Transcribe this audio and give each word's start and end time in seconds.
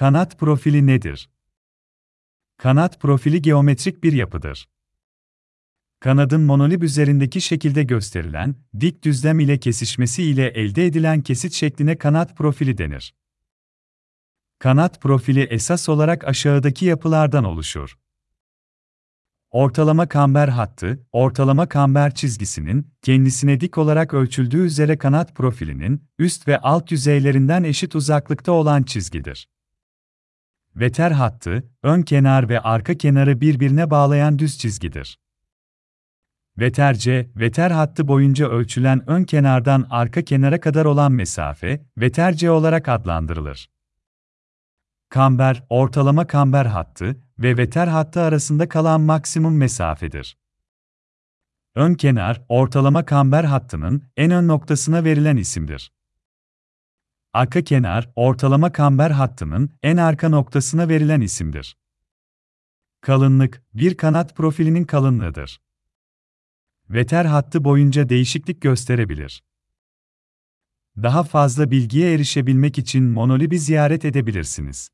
Kanat 0.00 0.38
profili 0.38 0.86
nedir? 0.86 1.30
Kanat 2.56 3.00
profili 3.00 3.42
geometrik 3.42 4.04
bir 4.04 4.12
yapıdır. 4.12 4.68
Kanadın 6.00 6.40
monolib 6.40 6.82
üzerindeki 6.82 7.40
şekilde 7.40 7.82
gösterilen, 7.82 8.54
dik 8.80 9.04
düzlem 9.04 9.40
ile 9.40 9.58
kesişmesi 9.58 10.22
ile 10.22 10.46
elde 10.46 10.86
edilen 10.86 11.22
kesit 11.22 11.52
şekline 11.52 11.98
kanat 11.98 12.36
profili 12.36 12.78
denir. 12.78 13.14
Kanat 14.58 15.02
profili 15.02 15.42
esas 15.42 15.88
olarak 15.88 16.24
aşağıdaki 16.24 16.84
yapılardan 16.84 17.44
oluşur. 17.44 17.98
Ortalama 19.50 20.08
kamber 20.08 20.48
hattı, 20.48 21.06
ortalama 21.12 21.68
kamber 21.68 22.14
çizgisinin, 22.14 22.92
kendisine 23.02 23.60
dik 23.60 23.78
olarak 23.78 24.14
ölçüldüğü 24.14 24.64
üzere 24.64 24.98
kanat 24.98 25.36
profilinin, 25.36 26.04
üst 26.18 26.48
ve 26.48 26.58
alt 26.58 26.92
yüzeylerinden 26.92 27.64
eşit 27.64 27.94
uzaklıkta 27.94 28.52
olan 28.52 28.82
çizgidir. 28.82 29.48
Veter 30.76 31.10
hattı, 31.10 31.70
ön 31.82 32.02
kenar 32.02 32.48
ve 32.48 32.60
arka 32.60 32.94
kenarı 32.94 33.40
birbirine 33.40 33.90
bağlayan 33.90 34.38
düz 34.38 34.58
çizgidir. 34.58 35.18
Veterce, 36.58 37.30
veter 37.36 37.70
hattı 37.70 38.08
boyunca 38.08 38.48
ölçülen 38.48 39.10
ön 39.10 39.24
kenardan 39.24 39.86
arka 39.90 40.22
kenara 40.22 40.60
kadar 40.60 40.84
olan 40.84 41.12
mesafe, 41.12 41.86
veterce 41.98 42.50
olarak 42.50 42.88
adlandırılır. 42.88 43.70
Kamber, 45.08 45.64
ortalama 45.68 46.26
kamber 46.26 46.66
hattı 46.66 47.16
ve 47.38 47.56
veter 47.56 47.86
hattı 47.86 48.20
arasında 48.20 48.68
kalan 48.68 49.00
maksimum 49.00 49.56
mesafedir. 49.56 50.38
Ön 51.74 51.94
kenar, 51.94 52.42
ortalama 52.48 53.04
kamber 53.04 53.44
hattının 53.44 54.04
en 54.16 54.30
ön 54.30 54.48
noktasına 54.48 55.04
verilen 55.04 55.36
isimdir. 55.36 55.92
Arka 57.32 57.64
kenar, 57.64 58.10
ortalama 58.16 58.72
kamber 58.72 59.10
hattının 59.10 59.70
en 59.82 59.96
arka 59.96 60.28
noktasına 60.28 60.88
verilen 60.88 61.20
isimdir. 61.20 61.76
Kalınlık, 63.00 63.62
bir 63.74 63.96
kanat 63.96 64.36
profilinin 64.36 64.84
kalınlığıdır. 64.84 65.60
Veter 66.90 67.24
hattı 67.24 67.64
boyunca 67.64 68.08
değişiklik 68.08 68.62
gösterebilir. 68.62 69.44
Daha 70.96 71.22
fazla 71.22 71.70
bilgiye 71.70 72.14
erişebilmek 72.14 72.78
için 72.78 73.04
Monolib'i 73.04 73.58
ziyaret 73.58 74.04
edebilirsiniz. 74.04 74.90